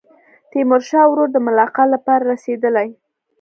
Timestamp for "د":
1.33-1.37